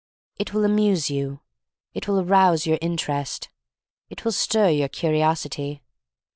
It 0.37 0.51
will 0.51 0.65
amuse 0.65 1.11
you. 1.11 1.41
It 1.93 2.07
will 2.07 2.19
arouse 2.19 2.65
your 2.65 2.79
interest. 2.81 3.49
It 4.09 4.25
will 4.25 4.31
stir 4.31 4.69
your 4.69 4.89
curiosity. 4.89 5.83